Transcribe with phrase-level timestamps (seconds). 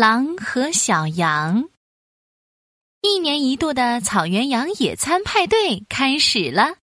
[0.00, 1.70] 狼和小羊，
[3.00, 6.76] 一年一度的草原羊野餐派对开始了。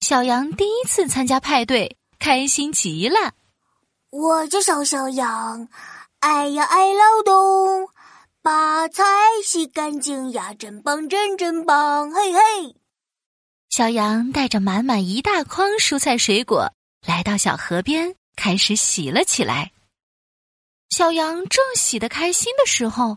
[0.00, 3.34] 小羊第一次参加派对，开心极了。
[4.08, 5.68] 我叫小小羊，
[6.20, 7.90] 爱呀爱劳动，
[8.40, 9.04] 把菜
[9.44, 12.74] 洗干净呀，真棒真真棒，嘿嘿！
[13.68, 16.72] 小羊带着满满一大筐蔬菜水果，
[17.06, 19.71] 来到小河边，开始洗了起来。
[20.94, 23.16] 小羊正洗得开心的时候，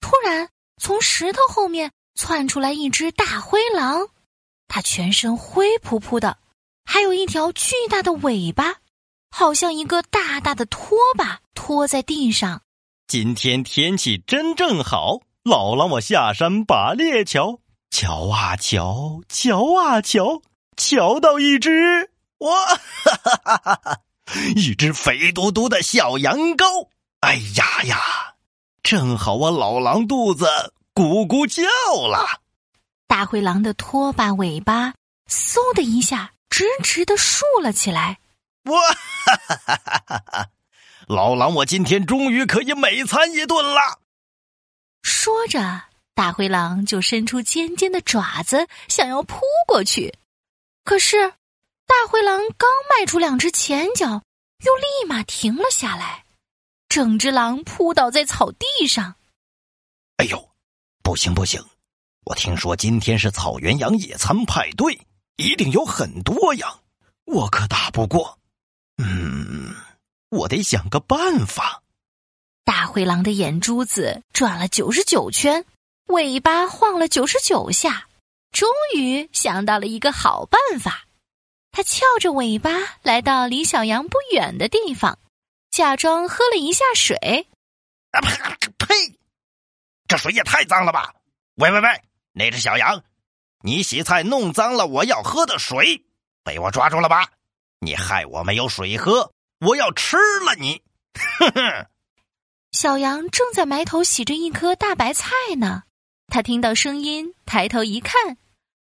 [0.00, 0.48] 突然
[0.80, 4.08] 从石头后面窜出来一只大灰狼。
[4.66, 6.38] 它全身灰扑扑的，
[6.84, 8.78] 还有一条巨大的尾巴，
[9.30, 12.62] 好像一个大大的拖把拖在地上。
[13.06, 20.42] 今天天气真正好，老狼我下山把猎瞧，瞧啊瞧，瞧啊瞧，
[20.76, 22.76] 瞧到一只哇，哈
[23.22, 24.00] 哈哈哈哈，
[24.56, 26.88] 一只肥嘟嘟的小羊羔。
[27.22, 28.34] 哎呀呀！
[28.82, 30.44] 正好我老狼肚子
[30.92, 31.62] 咕咕叫
[32.08, 32.40] 了。
[33.06, 34.94] 大灰狼的拖把尾巴
[35.28, 38.18] 嗖的一下直直的竖了起来。
[38.64, 40.48] 哇哈哈哈哈哈！
[41.06, 44.00] 老狼，我今天终于可以美餐一顿了。
[45.02, 50.12] 说着，大灰狼就伸出尖尖的爪子，想要扑过去。
[50.84, 51.30] 可是，
[51.86, 54.22] 大灰狼刚迈出两只前脚，
[54.64, 56.21] 又立马停了下来。
[56.92, 59.14] 整只狼扑倒在草地上。
[60.18, 60.50] 哎呦，
[61.02, 61.58] 不行不行！
[62.26, 65.00] 我听说今天是草原羊野餐派对，
[65.36, 66.80] 一定有很多羊，
[67.24, 68.38] 我可打不过。
[69.02, 69.74] 嗯，
[70.28, 71.82] 我得想个办法。
[72.62, 75.64] 大灰狼的眼珠子转了九十九圈，
[76.08, 78.06] 尾巴晃了九十九下，
[78.50, 81.06] 终于想到了一个好办法。
[81.70, 82.70] 他翘着尾巴
[83.00, 85.18] 来到离小羊不远的地方。
[85.72, 87.16] 假装喝了一下水，
[88.10, 88.20] 啊
[88.76, 88.94] 呸！
[90.06, 91.14] 这水也太脏了吧！
[91.54, 93.02] 喂喂喂，那只小羊，
[93.62, 96.04] 你洗菜弄脏了我要喝的水，
[96.44, 97.30] 被我抓住了吧？
[97.80, 100.82] 你害我没有水喝，我要吃了你！
[101.40, 101.86] 哼哼！
[102.72, 105.84] 小羊正在埋头洗着一颗大白菜呢，
[106.26, 108.36] 他听到声音，抬头一看，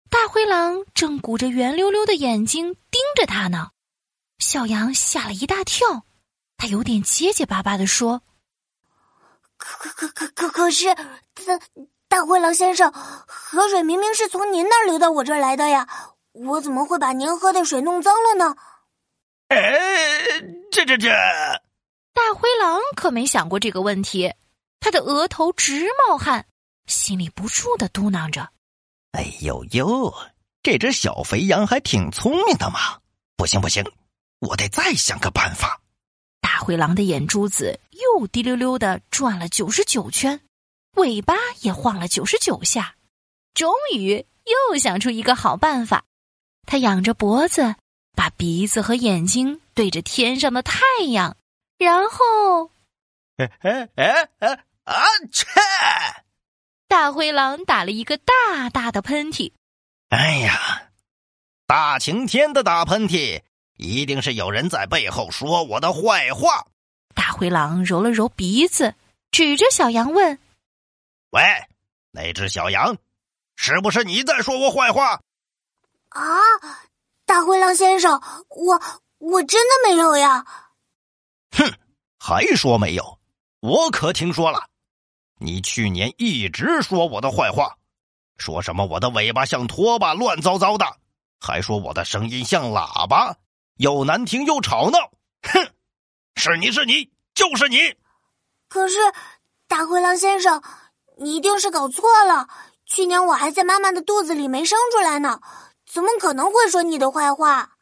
[0.09, 3.69] 大灰狼正鼓着圆溜溜的眼睛盯着他呢。
[4.39, 6.07] 小羊吓了一大跳。
[6.61, 8.21] 他有点结结巴巴的说
[9.57, 11.59] ：“可可可可可可是，大
[12.07, 15.87] 大灰狼先生，河水明明是从您那儿流到我这儿来的呀，
[16.33, 18.55] 我怎么会把您喝的水弄脏了呢？”
[19.49, 19.59] 哎，
[20.71, 21.09] 这这这！
[22.13, 24.31] 大灰狼可没想过这个问题，
[24.79, 26.45] 他的额头直冒汗，
[26.85, 28.47] 心里不住的嘟囔着
[29.17, 30.13] ：“哎呦呦，
[30.61, 32.99] 这只小肥羊还挺聪明的嘛！
[33.35, 33.83] 不行不行，
[34.37, 35.79] 我得再想个办法。”
[36.61, 40.41] 大灰狼的眼珠子又滴溜溜的转了九十九圈，
[40.93, 42.97] 尾巴也晃了九十九下，
[43.55, 46.03] 终于又想出一个好办法。
[46.67, 47.77] 他仰着脖子，
[48.15, 50.77] 把鼻子和眼睛对着天上的太
[51.09, 51.35] 阳，
[51.79, 52.69] 然后，
[53.37, 55.01] 哎哎哎哎啊！
[55.31, 55.47] 切！
[56.87, 59.51] 大灰狼打了一个大大的喷嚏。
[60.09, 60.91] 哎呀，
[61.65, 63.41] 大晴天的打喷嚏。
[63.81, 66.67] 一定是有人在背后说我的坏话。
[67.15, 68.93] 大灰狼揉了揉鼻子，
[69.31, 70.37] 指着小羊问
[71.31, 71.41] ：“喂，
[72.11, 72.95] 那只小羊，
[73.55, 75.19] 是不是你在说我坏话？”
[76.09, 76.37] 啊，
[77.25, 78.81] 大灰狼先生，我
[79.17, 80.45] 我真的没有呀。
[81.57, 81.73] 哼，
[82.19, 83.19] 还说没有？
[83.61, 84.63] 我可听说了，
[85.39, 87.75] 你去年一直说我的坏话，
[88.37, 90.85] 说什么我的尾巴像拖把，乱糟糟的，
[91.39, 93.35] 还说我的声音像喇叭。
[93.77, 94.97] 又难听又吵闹，
[95.41, 95.73] 哼！
[96.35, 97.77] 是你是你就是你。
[98.67, 98.97] 可是，
[99.67, 100.61] 大灰狼先生，
[101.17, 102.47] 你一定是搞错了。
[102.85, 105.41] 去年我还在妈妈的肚子里没生出来呢，
[105.85, 107.77] 怎么可能会说你的坏话？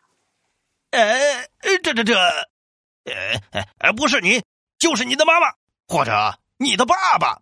[0.92, 4.44] 哎，这这这，呃呃，不是你，
[4.78, 5.54] 就是你的妈妈，
[5.88, 7.42] 或者你的爸爸。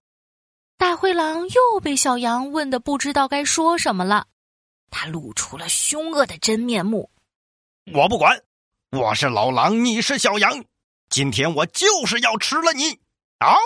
[0.77, 4.27] 大灰狼又被小羊问的不知道该说什么了，
[4.91, 7.09] 他露出了凶恶的真面目。
[7.93, 8.43] 我不管，
[8.91, 10.65] 我是老狼，你是小羊，
[11.09, 12.99] 今天我就是要吃了你！
[13.39, 13.57] 嗷！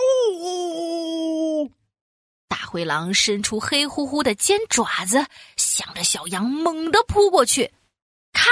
[2.47, 5.25] 大灰狼伸出黑乎乎的尖爪子，
[5.57, 7.73] 向着小羊猛地扑过去。
[8.31, 8.45] 咔！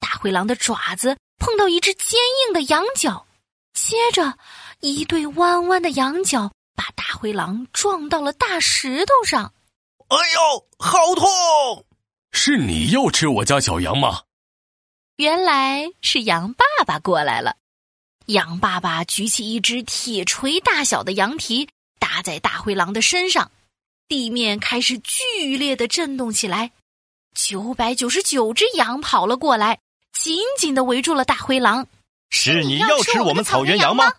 [0.00, 3.26] 大灰狼的爪子碰到一只坚硬的羊角，
[3.74, 4.38] 接着
[4.80, 9.52] 一对弯弯的羊角把大灰狼撞到了大石头上。
[10.08, 11.84] 哎呦，好痛！
[12.32, 14.22] 是你要吃我家小羊吗？
[15.18, 17.56] 原来是羊爸爸过来了，
[18.26, 21.68] 羊爸爸举起一只铁锤大小的羊蹄，
[21.98, 23.50] 搭在大灰狼的身上，
[24.06, 26.70] 地面开始剧烈的震动起来。
[27.34, 29.80] 九百九十九只羊跑了过来，
[30.12, 31.88] 紧紧的围住了大灰狼。
[32.30, 34.12] 是你要吃我们草原羊吗？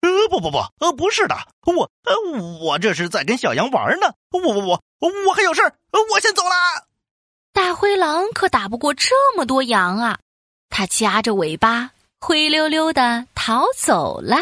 [0.00, 1.36] 呃，不不不，呃，不是的，
[1.66, 4.14] 我呃，我这是在跟小羊玩呢。
[4.30, 5.74] 我我我我还有事儿，
[6.10, 6.86] 我先走了。
[7.56, 10.18] 大灰狼可打不过这么多羊啊，
[10.68, 14.36] 它夹着尾巴灰溜溜的逃走了。